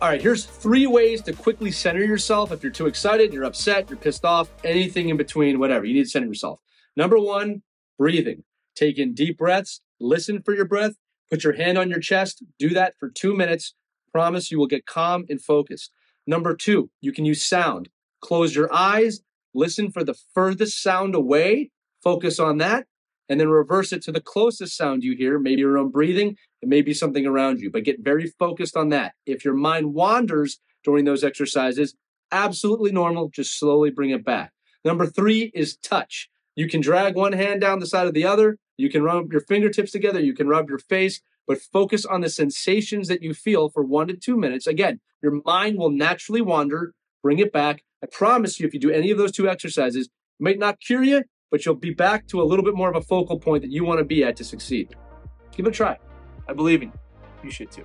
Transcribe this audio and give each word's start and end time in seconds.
All 0.00 0.08
right, 0.08 0.22
here's 0.22 0.44
three 0.44 0.86
ways 0.86 1.22
to 1.22 1.32
quickly 1.32 1.72
center 1.72 2.04
yourself 2.04 2.52
if 2.52 2.62
you're 2.62 2.70
too 2.70 2.86
excited, 2.86 3.32
you're 3.32 3.42
upset, 3.42 3.90
you're 3.90 3.98
pissed 3.98 4.24
off, 4.24 4.48
anything 4.62 5.08
in 5.08 5.16
between, 5.16 5.58
whatever. 5.58 5.84
You 5.84 5.94
need 5.94 6.04
to 6.04 6.08
center 6.08 6.28
yourself. 6.28 6.60
Number 6.96 7.18
one, 7.18 7.62
breathing. 7.98 8.44
Take 8.76 8.96
in 8.96 9.12
deep 9.12 9.38
breaths, 9.38 9.80
listen 9.98 10.40
for 10.40 10.54
your 10.54 10.66
breath, 10.66 10.92
put 11.28 11.42
your 11.42 11.54
hand 11.54 11.78
on 11.78 11.90
your 11.90 11.98
chest, 11.98 12.44
do 12.60 12.68
that 12.70 12.94
for 13.00 13.10
two 13.10 13.36
minutes. 13.36 13.74
Promise 14.12 14.52
you 14.52 14.60
will 14.60 14.68
get 14.68 14.86
calm 14.86 15.24
and 15.28 15.42
focused. 15.42 15.90
Number 16.28 16.54
two, 16.54 16.90
you 17.00 17.10
can 17.10 17.24
use 17.24 17.44
sound. 17.44 17.88
Close 18.20 18.54
your 18.54 18.72
eyes, 18.72 19.22
listen 19.52 19.90
for 19.90 20.04
the 20.04 20.14
furthest 20.32 20.80
sound 20.80 21.16
away, 21.16 21.72
focus 22.04 22.38
on 22.38 22.58
that, 22.58 22.86
and 23.28 23.38
then 23.38 23.48
reverse 23.48 23.92
it 23.92 24.02
to 24.02 24.12
the 24.12 24.20
closest 24.20 24.76
sound 24.76 25.02
you 25.02 25.16
hear, 25.16 25.38
maybe 25.38 25.60
your 25.60 25.78
own 25.78 25.90
breathing, 25.90 26.36
it 26.62 26.68
may 26.68 26.82
be 26.82 26.94
something 26.94 27.26
around 27.26 27.60
you, 27.60 27.70
but 27.70 27.84
get 27.84 28.00
very 28.00 28.26
focused 28.38 28.76
on 28.76 28.88
that. 28.90 29.14
If 29.26 29.44
your 29.44 29.54
mind 29.54 29.94
wanders 29.94 30.60
during 30.82 31.04
those 31.04 31.24
exercises, 31.24 31.94
absolutely 32.32 32.92
normal, 32.92 33.28
just 33.28 33.58
slowly 33.58 33.90
bring 33.90 34.10
it 34.10 34.24
back. 34.24 34.52
Number 34.84 35.06
three 35.06 35.50
is 35.54 35.76
touch. 35.76 36.28
You 36.56 36.68
can 36.68 36.80
drag 36.80 37.14
one 37.14 37.32
hand 37.32 37.60
down 37.60 37.78
the 37.78 37.86
side 37.86 38.06
of 38.06 38.14
the 38.14 38.24
other, 38.24 38.58
you 38.76 38.90
can 38.90 39.02
rub 39.02 39.32
your 39.32 39.40
fingertips 39.42 39.92
together, 39.92 40.20
you 40.20 40.34
can 40.34 40.48
rub 40.48 40.68
your 40.68 40.78
face, 40.78 41.20
but 41.46 41.60
focus 41.60 42.04
on 42.04 42.20
the 42.20 42.28
sensations 42.28 43.08
that 43.08 43.22
you 43.22 43.34
feel 43.34 43.68
for 43.68 43.82
one 43.82 44.08
to 44.08 44.14
two 44.14 44.36
minutes. 44.36 44.66
Again, 44.66 45.00
your 45.22 45.40
mind 45.44 45.78
will 45.78 45.90
naturally 45.90 46.40
wander, 46.40 46.94
bring 47.22 47.38
it 47.38 47.52
back. 47.52 47.82
I 48.02 48.06
promise 48.06 48.60
you, 48.60 48.66
if 48.66 48.74
you 48.74 48.80
do 48.80 48.90
any 48.90 49.10
of 49.10 49.18
those 49.18 49.32
two 49.32 49.48
exercises, 49.48 50.06
it 50.06 50.10
might 50.40 50.58
not 50.58 50.80
cure 50.80 51.02
you, 51.02 51.24
but 51.50 51.64
you'll 51.64 51.74
be 51.74 51.90
back 51.90 52.26
to 52.28 52.42
a 52.42 52.44
little 52.44 52.64
bit 52.64 52.74
more 52.74 52.90
of 52.90 52.96
a 52.96 53.02
focal 53.02 53.38
point 53.38 53.62
that 53.62 53.70
you 53.70 53.84
want 53.84 53.98
to 53.98 54.04
be 54.04 54.24
at 54.24 54.36
to 54.36 54.44
succeed. 54.44 54.94
Give 55.56 55.66
it 55.66 55.70
a 55.70 55.72
try. 55.72 55.98
I 56.48 56.52
believe 56.52 56.82
in 56.82 56.88
you. 56.88 56.98
You 57.44 57.50
should 57.50 57.70
too. 57.70 57.84